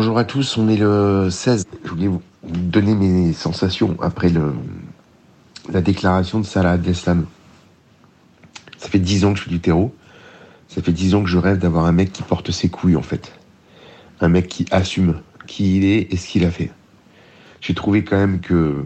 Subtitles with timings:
[0.00, 1.66] Bonjour à tous, on est le 16.
[1.82, 4.30] Je voulais vous donner mes sensations après
[5.72, 7.26] la déclaration de Salah Abdeslam.
[8.76, 9.92] Ça fait dix ans que je suis du terreau.
[10.68, 13.02] Ça fait dix ans que je rêve d'avoir un mec qui porte ses couilles, en
[13.02, 13.32] fait.
[14.20, 16.70] Un mec qui assume qui il est et ce qu'il a fait.
[17.60, 18.84] J'ai trouvé quand même que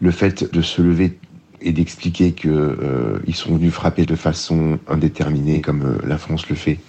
[0.00, 1.20] le fait de se lever
[1.60, 6.56] et d'expliquer qu'ils euh, sont venus frapper de façon indéterminée, comme euh, la France le
[6.56, 6.80] fait,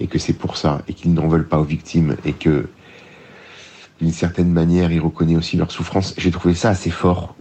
[0.00, 2.66] et que c'est pour ça, et qu'ils n'en veulent pas aux victimes, et que
[4.00, 6.14] d'une certaine manière, il reconnaît aussi leur souffrance.
[6.18, 7.34] J'ai trouvé ça assez fort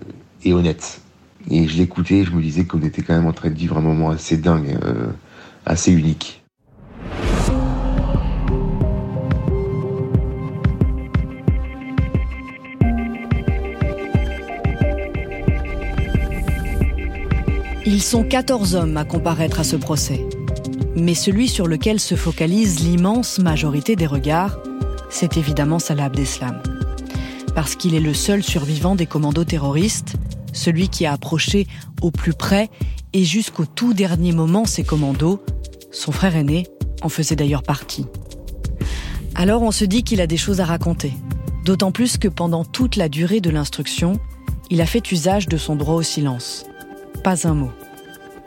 [0.43, 1.01] et honnête.
[1.49, 3.81] Et je l'écoutais, je me disais qu'on était quand même en train de vivre un
[3.81, 5.07] moment assez dingue, euh,
[5.65, 6.43] assez unique.
[17.85, 20.25] Ils sont 14 hommes à comparaître à ce procès.
[20.97, 24.59] Mais celui sur lequel se focalise l'immense majorité des regards,
[25.09, 26.61] c'est évidemment Salah Abdeslam.
[27.55, 30.15] Parce qu'il est le seul survivant des commandos terroristes,
[30.53, 31.67] celui qui a approché
[32.01, 32.69] au plus près
[33.13, 35.43] et jusqu'au tout dernier moment ses commandos,
[35.91, 36.67] son frère aîné
[37.01, 38.05] en faisait d'ailleurs partie.
[39.35, 41.13] Alors on se dit qu'il a des choses à raconter,
[41.63, 44.19] d'autant plus que pendant toute la durée de l'instruction,
[44.69, 46.65] il a fait usage de son droit au silence.
[47.23, 47.71] Pas un mot.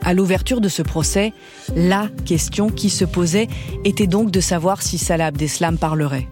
[0.03, 1.31] À l'ouverture de ce procès,
[1.75, 3.47] la question qui se posait
[3.83, 6.27] était donc de savoir si Salah Abdeslam parlerait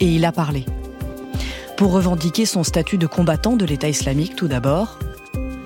[0.00, 0.64] et il a parlé.
[1.76, 4.98] Pour revendiquer son statut de combattant de l'État islamique tout d'abord,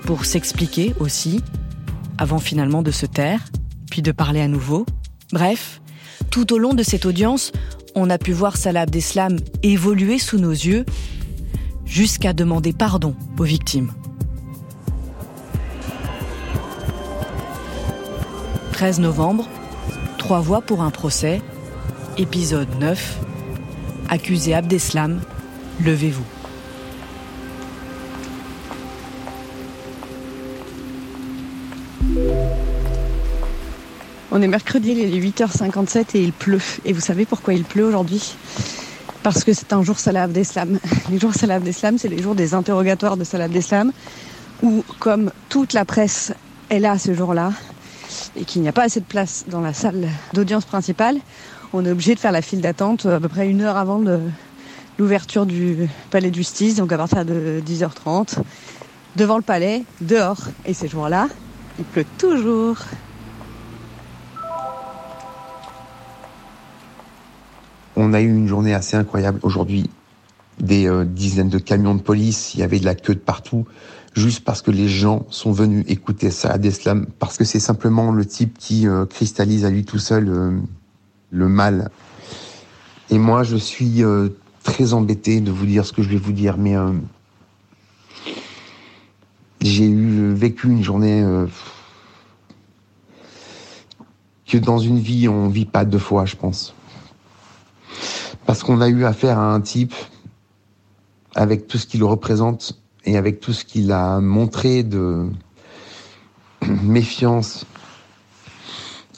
[0.05, 1.41] pour s'expliquer aussi,
[2.17, 3.41] avant finalement de se taire,
[3.89, 4.85] puis de parler à nouveau.
[5.31, 5.81] Bref,
[6.29, 7.51] tout au long de cette audience,
[7.95, 10.85] on a pu voir Salah Abdeslam évoluer sous nos yeux
[11.85, 13.91] jusqu'à demander pardon aux victimes.
[18.73, 19.47] 13 novembre,
[20.17, 21.41] trois voix pour un procès,
[22.17, 23.24] épisode 9,
[24.09, 25.19] accusé Abdeslam,
[25.83, 26.23] levez-vous.
[34.31, 36.61] On est mercredi, il est 8h57 et il pleut.
[36.83, 38.35] Et vous savez pourquoi il pleut aujourd'hui?
[39.23, 40.77] Parce que c'est un jour Salah Abdeslam.
[41.09, 43.91] Les jours Salah Abdeslam, c'est les jours des interrogatoires de Salah Abdeslam,
[44.61, 46.33] où, comme toute la presse
[46.69, 47.53] est là ce jour-là,
[48.35, 51.17] et qu'il n'y a pas assez de place dans la salle d'audience principale,
[51.75, 54.01] on est obligé de faire la file d'attente à peu près une heure avant
[54.97, 58.37] l'ouverture du palais de justice, donc à partir de 10h30,
[59.17, 60.39] devant le palais, dehors.
[60.65, 61.27] Et ces jours-là,
[61.77, 62.77] il pleut toujours.
[67.97, 69.89] On a eu une journée assez incroyable aujourd'hui.
[70.59, 73.65] Des euh, dizaines de camions de police, il y avait de la queue de partout,
[74.13, 78.25] juste parce que les gens sont venus écouter Saad Islam, parce que c'est simplement le
[78.25, 80.51] type qui euh, cristallise à lui tout seul euh,
[81.35, 81.91] le mal.
[83.09, 84.29] Et moi, je suis euh,
[84.63, 86.91] très embêté de vous dire ce que je vais vous dire, mais euh,
[89.61, 91.45] j'ai eu vécu une journée euh,
[94.47, 96.73] que dans une vie on vit pas deux fois, je pense,
[98.45, 99.93] parce qu'on a eu affaire à un type
[101.35, 105.29] avec tout ce qu'il représente et avec tout ce qu'il a montré de
[106.83, 107.65] méfiance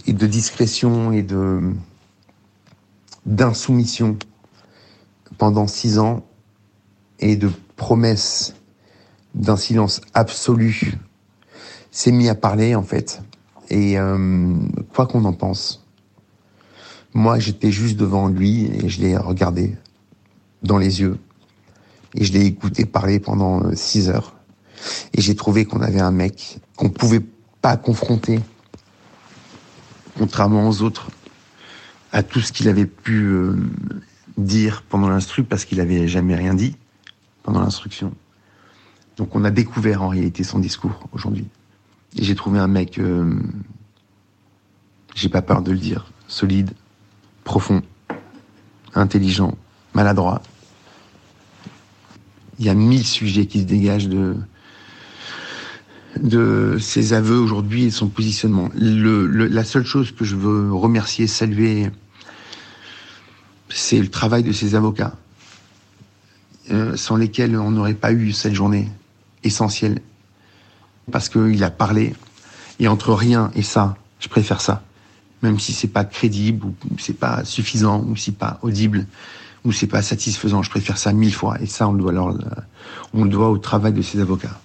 [0.07, 1.61] et de discrétion et de
[3.27, 4.17] d'insoumission
[5.38, 6.25] pendant six ans
[7.19, 8.55] et de promesses
[9.35, 10.93] d'un silence absolu
[11.91, 13.21] s'est mis à parler en fait.
[13.69, 14.55] Et euh,
[14.93, 15.85] quoi qu'on en pense,
[17.13, 19.75] moi j'étais juste devant lui et je l'ai regardé
[20.63, 21.19] dans les yeux
[22.15, 24.33] et je l'ai écouté parler pendant euh, six heures.
[25.13, 27.23] Et j'ai trouvé qu'on avait un mec qu'on pouvait
[27.62, 28.39] pas confronter,
[30.18, 31.09] contrairement aux autres,
[32.18, 33.56] à tout ce qu'il avait pu euh,
[34.40, 36.75] dire pendant l'instru parce qu'il avait jamais rien dit
[37.44, 38.12] pendant l'instruction.
[39.18, 41.46] Donc on a découvert en réalité son discours aujourd'hui.
[42.18, 43.40] Et j'ai trouvé un mec, euh,
[45.14, 46.72] j'ai pas peur de le dire, solide,
[47.44, 47.84] profond,
[48.96, 49.56] intelligent,
[49.94, 50.42] maladroit.
[52.58, 54.36] Il y a mille sujets qui se dégagent de,
[56.19, 58.69] de ses aveux aujourd'hui et de son positionnement.
[58.74, 61.92] La seule chose que je veux remercier, saluer,
[63.69, 65.14] c'est le travail de ses avocats.
[66.72, 68.90] euh, sans lesquels on n'aurait pas eu cette journée
[69.44, 70.02] essentielle.
[71.12, 72.14] Parce qu'il a parlé.
[72.80, 74.84] Et entre rien et ça, je préfère ça.
[75.42, 79.06] Même si c'est pas crédible, ou c'est pas suffisant, ou c'est pas audible,
[79.64, 81.60] ou c'est pas satisfaisant, je préfère ça mille fois.
[81.62, 82.38] Et ça, on le doit, alors,
[83.14, 84.60] on le doit au travail de ses avocats.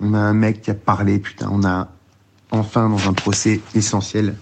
[0.00, 1.88] On a un mec qui a parlé, putain, on a
[2.50, 4.36] enfin dans un procès essentiel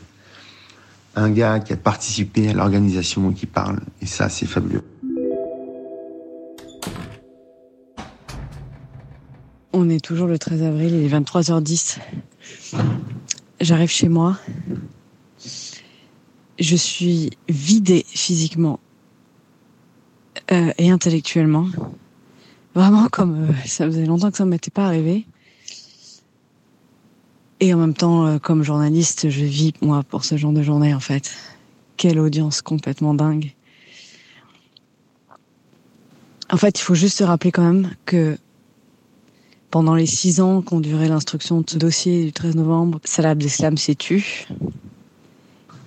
[1.17, 3.81] un gars qui a participé à l'organisation qui parle.
[4.03, 4.83] Et ça, c'est fabuleux.
[9.73, 11.99] On est toujours le 13 avril, il est 23h10.
[13.61, 14.39] J'arrive chez moi.
[16.59, 18.79] Je suis vidée physiquement
[20.53, 21.67] euh, et intellectuellement.
[22.75, 25.27] Vraiment comme euh, ça faisait longtemps que ça ne m'était pas arrivé.
[27.65, 30.93] Et en même temps, euh, comme journaliste, je vis, moi, pour ce genre de journée,
[30.93, 31.33] en fait.
[31.97, 33.55] Quelle audience complètement dingue.
[36.53, 38.37] En fait, il faut juste se rappeler quand même que
[39.71, 43.79] pendant les six ans qu'ont duré l'instruction de ce dossier du 13 novembre, Salah Abdeslam
[43.79, 44.47] s'est tu.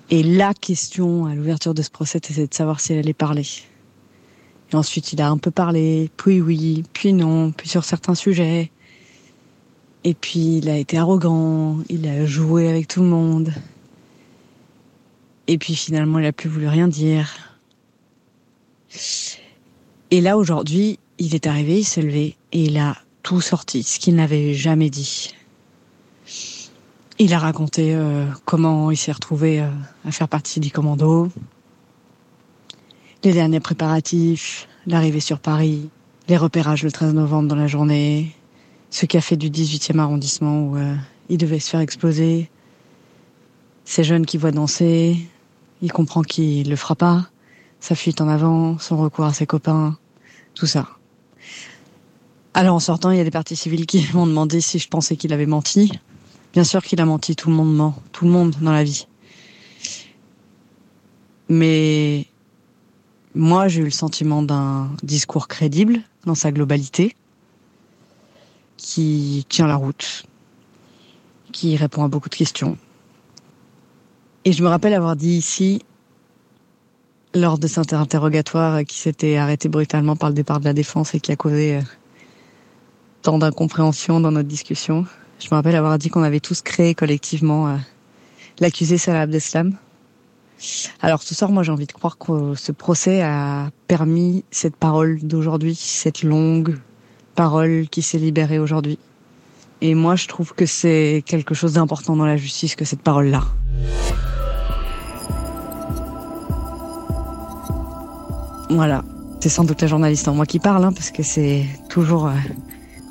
[0.09, 3.45] Et la question à l'ouverture de ce procès, c'était de savoir si elle allait parler.
[4.73, 8.71] Et ensuite, il a un peu parlé, puis oui, puis non, puis sur certains sujets.
[10.07, 13.53] Et puis il a été arrogant, il a joué avec tout le monde.
[15.47, 17.57] Et puis finalement, il a plus voulu rien dire.
[20.09, 23.99] Et là, aujourd'hui, il est arrivé, il s'est levé et il a tout sorti, ce
[23.99, 25.35] qu'il n'avait jamais dit.
[27.19, 29.67] Il a raconté euh, comment il s'est retrouvé euh,
[30.05, 31.27] à faire partie du commando,
[33.25, 35.89] les derniers préparatifs, l'arrivée sur Paris,
[36.29, 38.36] les repérages le 13 novembre dans la journée,
[38.89, 40.95] ce café du 18e arrondissement où euh,
[41.29, 42.49] il devait se faire exploser.
[43.85, 45.17] Ces jeunes qui voient danser,
[45.81, 47.29] il comprend qu'il le fera pas.
[47.79, 49.97] Sa fuite en avant, son recours à ses copains,
[50.55, 50.87] tout ça.
[52.53, 55.15] Alors en sortant, il y a des parties civiles qui m'ont demandé si je pensais
[55.15, 55.91] qu'il avait menti.
[56.53, 59.07] Bien sûr qu'il a menti, tout le monde ment, tout le monde dans la vie.
[61.49, 62.25] Mais
[63.35, 67.15] moi, j'ai eu le sentiment d'un discours crédible dans sa globalité
[68.77, 70.23] qui tient la route,
[71.51, 72.77] qui répond à beaucoup de questions.
[74.45, 75.81] Et je me rappelle avoir dit ici,
[77.33, 81.19] lors de cet interrogatoire qui s'était arrêté brutalement par le départ de la défense et
[81.19, 81.81] qui a causé euh,
[83.21, 85.05] tant d'incompréhension dans notre discussion,
[85.39, 87.75] je me rappelle avoir dit qu'on avait tous créé collectivement euh,
[88.59, 89.75] l'accusé Salah Abdeslam.
[91.01, 95.19] Alors ce soir, moi j'ai envie de croire que ce procès a permis cette parole
[95.21, 96.77] d'aujourd'hui, cette longue,
[97.37, 98.97] parole qui s'est libérée aujourd'hui.
[99.79, 103.43] Et moi, je trouve que c'est quelque chose d'important dans la justice que cette parole-là.
[108.71, 109.03] Voilà.
[109.39, 112.31] C'est sans doute la journaliste en moi qui parle, hein, parce que c'est toujours euh,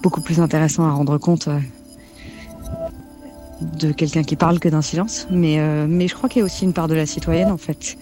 [0.03, 1.61] beaucoup plus intéressant à rendre compte euh,
[3.79, 5.29] de quelqu'un qui parle que d'un silence.
[5.31, 7.97] Euh, mais je crois qu'il y a aussi une part de la citoyenne, en fait,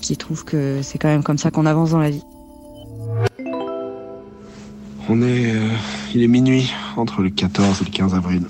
[0.00, 2.24] qui trouve que c'est quand même comme ça qu'on avance dans la vie.
[5.08, 5.68] On est, euh,
[6.14, 8.46] il est minuit entre le 14 et le 15 avril.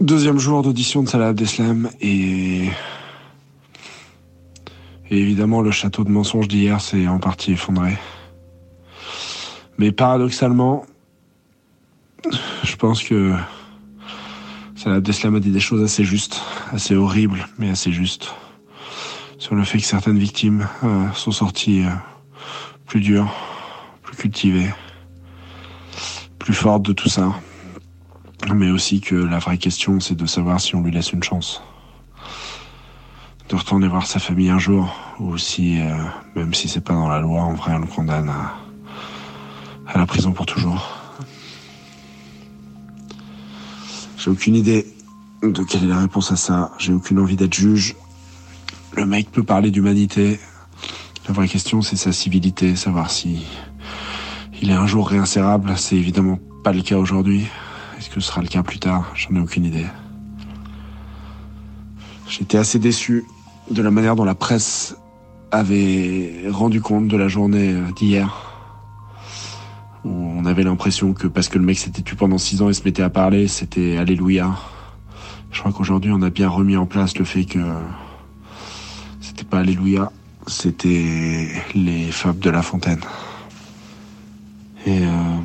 [0.00, 2.64] Deuxième jour d'audition de Salah Abdeslam et...
[5.10, 7.96] et évidemment le château de mensonges d'hier s'est en partie effondré.
[9.78, 10.84] Mais paradoxalement,
[12.64, 13.34] je pense que
[14.74, 16.40] Salah Abdeslam a dit des choses assez justes,
[16.72, 18.34] assez horribles, mais assez justes,
[19.38, 21.90] sur le fait que certaines victimes euh, sont sorties euh,
[22.86, 23.32] plus dures,
[24.10, 24.70] plus cultivée,
[26.38, 27.32] plus forte de tout ça.
[28.54, 31.62] Mais aussi que la vraie question, c'est de savoir si on lui laisse une chance.
[33.48, 35.94] De retourner voir sa famille un jour, ou si, euh,
[36.34, 38.32] même si c'est pas dans la loi, en vrai, on le condamne
[39.86, 40.96] à la prison pour toujours.
[44.16, 44.86] J'ai aucune idée
[45.42, 46.72] de quelle est la réponse à ça.
[46.78, 47.94] J'ai aucune envie d'être juge.
[48.96, 50.40] Le mec peut parler d'humanité.
[51.28, 53.46] La vraie question, c'est sa civilité, savoir si
[54.62, 57.46] il est un jour réinsérable, c'est évidemment pas le cas aujourd'hui.
[57.98, 59.10] Est-ce que ce sera le cas plus tard?
[59.14, 59.86] J'en ai aucune idée.
[62.28, 63.24] J'étais assez déçu
[63.70, 64.96] de la manière dont la presse
[65.50, 68.46] avait rendu compte de la journée d'hier.
[70.04, 72.74] Où on avait l'impression que parce que le mec s'était tué pendant six ans et
[72.74, 74.54] se mettait à parler, c'était Alléluia.
[75.50, 77.58] Je crois qu'aujourd'hui on a bien remis en place le fait que
[79.20, 80.12] c'était pas Alléluia,
[80.46, 83.00] c'était les fables de La Fontaine.
[84.86, 85.36] Et euh,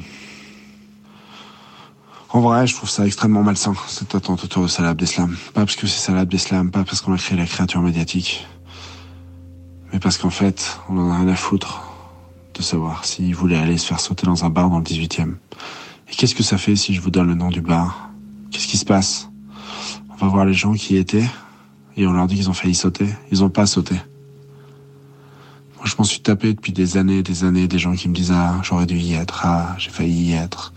[2.29, 5.35] en vrai, je trouve ça extrêmement malsain, cette attente autour de Salah Abdeslam.
[5.53, 8.47] Pas parce que c'est Salah Abdeslam, pas parce qu'on a créé la créature médiatique,
[9.93, 11.83] mais parce qu'en fait, on en a rien à foutre
[12.53, 15.35] de savoir s'il voulait aller se faire sauter dans un bar dans le 18e.
[16.09, 18.09] Et qu'est-ce que ça fait si je vous donne le nom du bar?
[18.51, 19.29] Qu'est-ce qui se passe?
[20.09, 21.25] On va voir les gens qui étaient
[21.97, 23.07] et on leur dit qu'ils ont failli sauter.
[23.31, 23.95] Ils ont pas sauté.
[25.85, 28.31] Moi, je m'en suis tapé depuis des années, des années, des gens qui me disent
[28.33, 30.73] ah j'aurais dû y être, ah j'ai failli y être,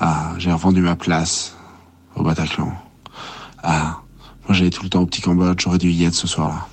[0.00, 1.54] ah j'ai revendu ma place
[2.14, 2.72] au Bataclan,
[3.62, 3.98] ah
[4.48, 6.68] moi j'allais tout le temps au petit Cambodge, j'aurais dû y être ce soir-là.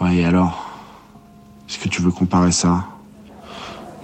[0.00, 0.70] Ouais et alors?
[1.68, 2.84] Est-ce que tu veux comparer ça?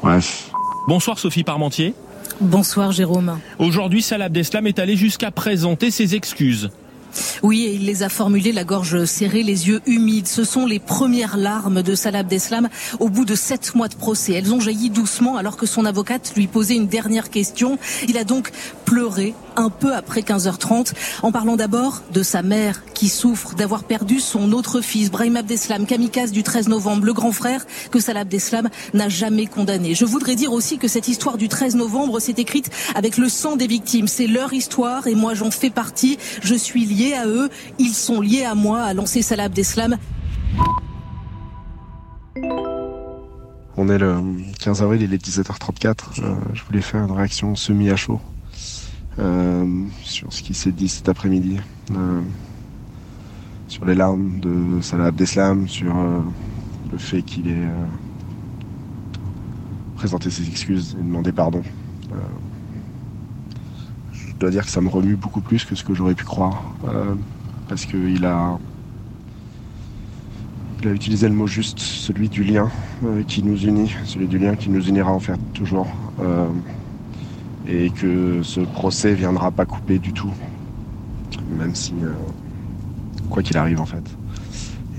[0.03, 0.51] Bref.
[0.89, 1.95] Bonsoir Sophie Parmentier.
[2.41, 3.39] Bonsoir Jérôme.
[3.61, 6.71] Aujourd'hui, Salah Abdeslam est allé jusqu'à présenter ses excuses.
[7.43, 10.29] Oui, et il les a formulées, la gorge serrée, les yeux humides.
[10.29, 12.69] Ce sont les premières larmes de Salah Abdeslam
[13.01, 14.35] au bout de sept mois de procès.
[14.35, 17.79] Elles ont jailli doucement alors que son avocate lui posait une dernière question.
[18.07, 18.53] Il a donc
[18.85, 24.21] pleuré un peu après 15h30 en parlant d'abord de sa mère qui souffre d'avoir perdu
[24.21, 28.69] son autre fils, Brahim Abdeslam, kamikaze du 13 novembre, le grand frère que Salah Abdeslam
[28.95, 29.95] n'a jamais condamné.
[29.95, 33.57] Je voudrais dire aussi que cette histoire du 13 novembre s'est écrite avec le sang
[33.57, 34.07] des victimes.
[34.07, 36.19] C'est leur histoire et moi j'en fais partie.
[36.43, 37.32] Je suis lié à eux,
[37.79, 39.97] ils sont liés à moi, a lancé Salah Abdeslam.
[43.77, 44.17] On est le
[44.61, 46.21] 15 avril, il est 17h34.
[46.23, 48.21] Euh, je voulais faire une réaction semi à chaud
[49.19, 51.59] euh, sur ce qui s'est dit cet après-midi,
[51.91, 52.21] euh,
[53.69, 55.95] sur les larmes de Salah Abdeslam, sur
[56.91, 57.69] le fait qu'il ait
[59.97, 61.63] présenté ses excuses et demandé pardon.
[64.43, 67.15] Dois dire que ça me remue beaucoup plus que ce que j'aurais pu croire, euh,
[67.69, 68.59] parce qu'il a
[70.83, 72.69] il a utilisé le mot juste, celui du lien
[73.05, 75.87] euh, qui nous unit, celui du lien qui nous unira en fait toujours.
[76.19, 76.49] Euh,
[77.69, 80.35] et que ce procès viendra pas couper du tout,
[81.57, 81.95] même si,
[83.31, 84.03] quoi qu'il arrive en fait.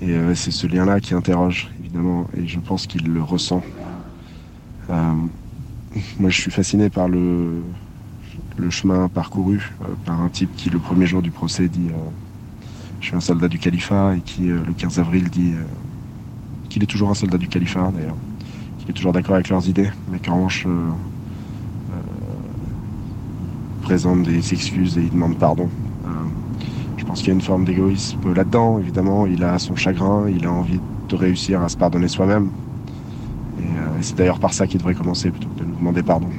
[0.02, 3.62] Et c'est ce lien-là qui interroge, évidemment, et je pense qu'il le ressent.
[4.88, 7.62] Moi, je suis fasciné par le,
[8.58, 12.10] le chemin parcouru euh, par un type qui, le premier jour du procès, dit euh,
[13.00, 15.54] Je suis un soldat du califat, et qui, euh, le 15 avril, dit
[16.70, 18.16] qu'il est toujours un soldat du califat, d'ailleurs,
[18.80, 20.68] qu'il est toujours d'accord avec leurs idées, mais qu'en revanche,
[23.84, 25.70] présente des excuses et il demande pardon.
[26.98, 29.28] Je pense qu'il y a une forme d'égoïsme là-dedans, évidemment.
[29.28, 30.80] Il a son chagrin, il a envie
[31.10, 32.50] de réussir à se pardonner soi-même.
[33.60, 33.64] Et,
[34.02, 36.30] c'est d'ailleurs par ça qu'il devrait commencer plutôt que de nous demander pardon.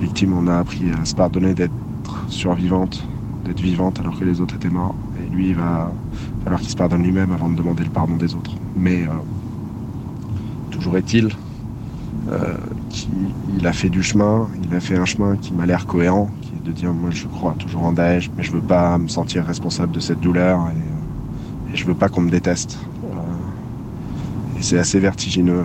[0.00, 1.72] Victimes, on a appris à se pardonner d'être
[2.28, 3.04] survivante,
[3.44, 4.94] d'être vivante alors que les autres étaient morts.
[5.20, 5.90] Et lui, il va
[6.44, 8.52] falloir qu'il se pardonne lui-même avant de demander le pardon des autres.
[8.76, 9.10] Mais euh,
[10.70, 11.30] toujours est-il
[12.30, 12.54] euh,
[12.90, 16.52] qu'il a fait du chemin, il a fait un chemin qui m'a l'air cohérent, qui
[16.54, 19.44] est de dire moi je crois toujours en Daesh, mais je veux pas me sentir
[19.44, 22.78] responsable de cette douleur et, euh, et je veux pas qu'on me déteste.
[24.58, 25.64] Et c'est assez vertigineux.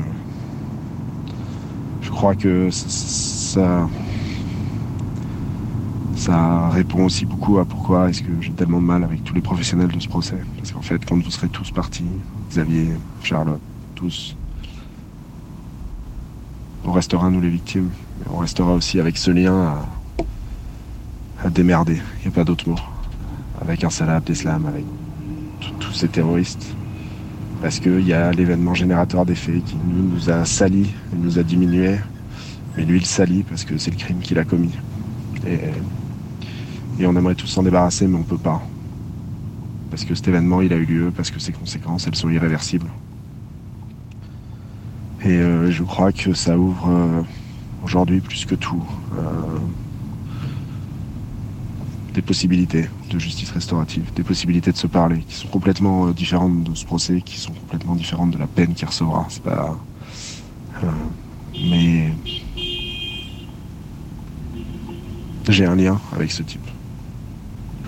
[2.02, 3.88] Je crois que ça
[6.22, 9.42] ça répond aussi beaucoup à pourquoi est-ce que j'ai tellement de mal avec tous les
[9.42, 10.38] professionnels de ce procès.
[10.58, 12.06] Parce qu'en fait, quand vous serez tous partis,
[12.48, 12.92] Xavier,
[13.24, 13.60] Charlotte,
[13.96, 14.36] tous,
[16.86, 17.90] on restera nous les victimes.
[18.30, 19.78] On restera aussi avec ce lien
[21.44, 22.00] à, démerder.
[22.20, 22.78] Il n'y a pas d'autre mot.
[23.60, 24.86] Avec un Salah Abdeslam, avec
[25.80, 26.76] tous ces terroristes.
[27.64, 31.44] Parce qu'il y a l'événement générateur des faits qui nous, a salis, il nous a
[31.44, 31.98] diminués.
[32.78, 34.76] Mais lui, il salit parce que c'est le crime qu'il a commis.
[37.02, 38.62] Et on aimerait tous s'en débarrasser, mais on peut pas.
[39.90, 42.88] Parce que cet événement, il a eu lieu, parce que ses conséquences, elles sont irréversibles.
[45.24, 47.22] Et euh, je crois que ça ouvre euh,
[47.84, 48.84] aujourd'hui plus que tout
[49.18, 49.22] euh,
[52.14, 56.76] des possibilités de justice restaurative, des possibilités de se parler, qui sont complètement différentes de
[56.76, 59.28] ce procès, qui sont complètement différentes de la peine qu'il recevra.
[61.54, 62.14] Mais
[65.50, 66.62] j'ai un lien avec ce type.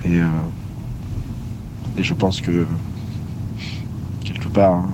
[0.05, 0.27] Et, euh,
[1.98, 2.65] et je pense que
[4.24, 4.89] quelque part, hein,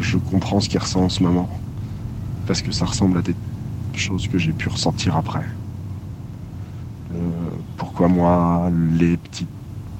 [0.00, 1.48] je, comprends ce qu'il ressent en ce moment.
[2.46, 3.34] Parce que ça ressemble à des
[3.94, 5.44] choses que j'ai pu ressentir après.
[7.14, 7.18] Euh,
[7.76, 9.48] pourquoi moi, les petites,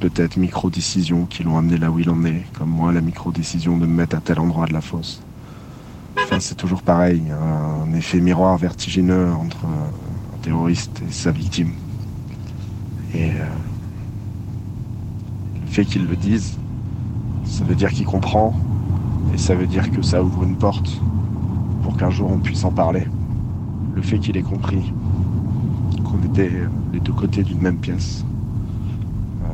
[0.00, 3.86] peut-être micro-décisions qui l'ont amené là où il en est, comme moi, la micro-décision de
[3.86, 5.22] me mettre à tel endroit de la fosse.
[6.22, 11.72] Enfin, c'est toujours pareil, un effet miroir vertigineux entre un terroriste et sa victime.
[13.14, 13.46] Et euh,
[15.74, 16.56] fait qu'il le dise,
[17.44, 18.54] ça veut dire qu'il comprend,
[19.34, 21.00] et ça veut dire que ça ouvre une porte
[21.82, 23.08] pour qu'un jour on puisse en parler.
[23.96, 24.92] Le fait qu'il ait compris
[26.04, 26.52] qu'on était
[26.92, 28.24] les deux côtés d'une même pièce,
[29.42, 29.48] euh,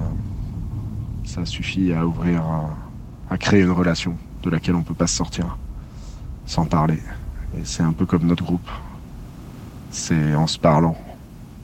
[1.24, 2.42] ça suffit à ouvrir,
[3.30, 5.56] à, créer une relation de laquelle on peut pas se sortir
[6.44, 6.98] sans parler.
[7.56, 8.70] Et c'est un peu comme notre groupe.
[9.90, 10.98] C'est en se parlant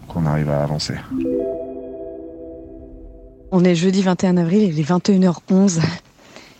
[0.08, 0.94] qu'on arrive à avancer.
[3.58, 5.80] On est jeudi 21 avril, il est 21h11.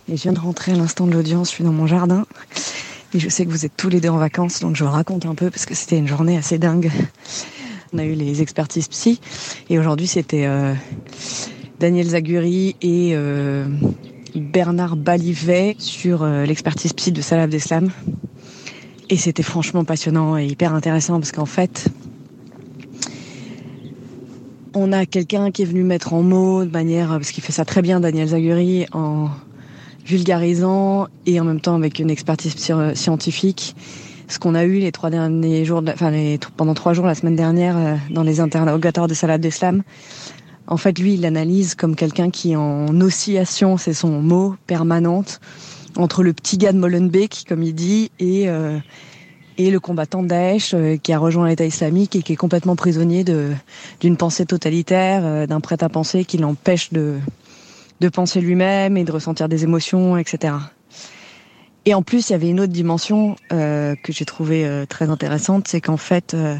[0.09, 2.25] Et je viens de rentrer à l'instant de l'audience, je suis dans mon jardin.
[3.13, 5.27] Et je sais que vous êtes tous les deux en vacances, donc je vous raconte
[5.27, 6.89] un peu parce que c'était une journée assez dingue.
[7.93, 9.21] On a eu les expertises psy
[9.69, 10.73] et aujourd'hui c'était euh,
[11.79, 13.67] Daniel Zaguri et euh,
[14.33, 17.91] Bernard Balivet sur euh, l'expertise psy de Salah Abdeslam.
[19.09, 21.89] Et c'était franchement passionnant et hyper intéressant parce qu'en fait,
[24.73, 27.65] on a quelqu'un qui est venu mettre en mots de manière, parce qu'il fait ça
[27.65, 29.29] très bien, Daniel Zaguri, en
[30.05, 32.55] vulgarisant et en même temps avec une expertise
[32.93, 33.75] scientifique.
[34.29, 36.11] Ce qu'on a eu les trois derniers jours, enfin
[36.57, 39.83] pendant trois jours la semaine dernière euh, dans les interrogatoires de Salah d'Islam.
[40.67, 45.39] En fait, lui, il l'analyse comme quelqu'un qui est en oscillation, c'est son mot, permanente,
[45.95, 48.77] entre le petit gars de Molenbeek, comme il dit, et, euh,
[49.57, 53.23] et le combattant Daesh euh, qui a rejoint l'État islamique et qui est complètement prisonnier
[53.23, 53.51] de
[53.99, 57.15] d'une pensée totalitaire, d'un prêt-à-penser qui l'empêche de,
[57.99, 60.53] de penser lui-même et de ressentir des émotions, etc.
[61.87, 65.09] Et en plus, il y avait une autre dimension euh, que j'ai trouvée euh, très
[65.09, 66.57] intéressante, c'est qu'en fait, euh,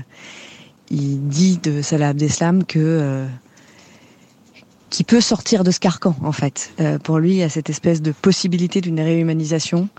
[0.89, 3.25] il dit de Salah Abdeslam que
[4.89, 6.71] qui peut sortir de ce carcan, en fait.
[7.03, 9.89] pour lui, il y a cette espèce de possibilité d'une réhumanisation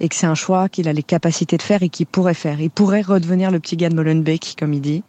[0.00, 2.60] et que c'est un choix qu'il a les capacités de faire et qu'il pourrait faire.
[2.60, 5.02] Il pourrait redevenir le petit gars de Molenbeek, comme il dit.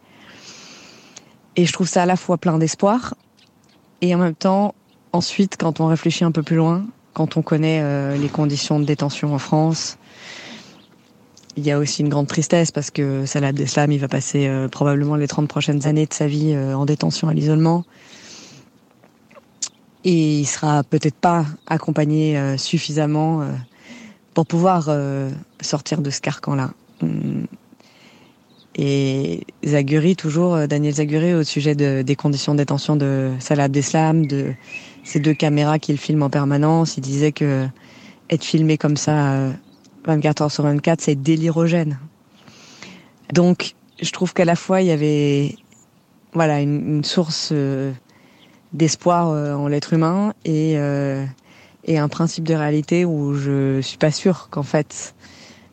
[1.56, 3.14] Et je trouve ça à la fois plein d'espoir
[4.00, 4.74] et en même temps
[5.16, 8.84] Ensuite, quand on réfléchit un peu plus loin, quand on connaît euh, les conditions de
[8.84, 9.96] détention en France,
[11.56, 14.68] il y a aussi une grande tristesse parce que Salah Abdeslam, il va passer euh,
[14.68, 17.86] probablement les 30 prochaines années de sa vie euh, en détention à l'isolement.
[20.04, 23.42] Et il sera peut-être pas accompagné suffisamment
[24.36, 24.90] pour pouvoir
[25.62, 26.70] sortir de ce carcan-là.
[27.02, 27.46] Hum.
[28.78, 34.52] Et Zaguri, toujours, Daniel Zaguri, au sujet des conditions de détention de Salah Abdeslam, de
[35.02, 36.98] ces deux caméras qu'il filme en permanence.
[36.98, 37.66] Il disait que
[38.28, 39.50] être filmé comme ça
[40.04, 41.98] 24 euh, heures sur 24, c'est délirogène.
[43.32, 45.56] Donc, je trouve qu'à la fois, il y avait
[46.32, 47.92] voilà, une, source euh,
[48.72, 50.76] d'espoir euh, en l'être humain et,
[51.86, 55.14] et un principe de réalité où je suis pas sûre qu'en fait,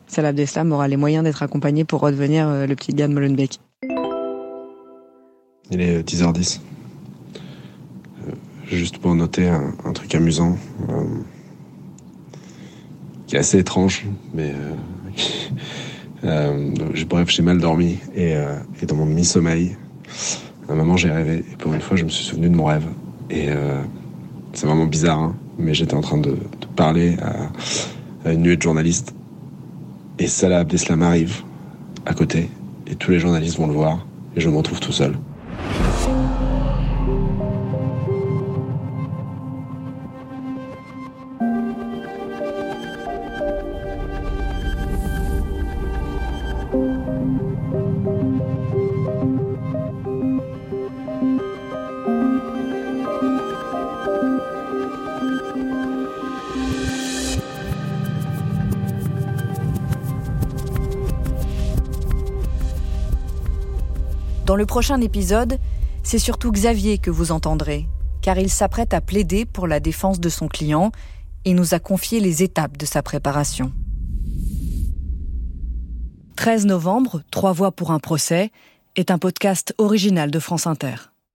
[0.06, 3.60] Salah Abdeslam aura les moyens d'être accompagné pour redevenir le petit gars de Molenbeek.
[5.70, 6.60] Il est 10h10
[8.70, 10.56] juste pour noter un, truc amusant,
[10.88, 11.04] euh,
[13.26, 18.34] qui est assez étrange, mais euh, euh, bref, j'ai mal dormi et,
[18.86, 19.76] dans mon demi-sommeil,
[20.68, 21.44] à un moment j'ai rêvé.
[21.52, 22.86] Et pour une fois je me suis souvenu de mon rêve.
[23.30, 23.48] Et
[24.52, 26.36] c'est vraiment bizarre, hein, mais j'étais en train de,
[26.76, 27.16] parler
[28.24, 29.14] à, une nuée de journalistes
[30.18, 31.42] et Salah Abdeslam arrive
[32.06, 32.48] à côté
[32.86, 35.14] et tous les journalistes vont le voir et je me retrouve tout seul.
[64.54, 65.58] Dans le prochain épisode,
[66.04, 67.88] c'est surtout Xavier que vous entendrez,
[68.22, 70.92] car il s'apprête à plaider pour la défense de son client
[71.44, 73.72] et nous a confié les étapes de sa préparation.
[76.36, 78.52] 13 novembre, Trois voix pour un procès
[78.94, 80.94] est un podcast original de France Inter.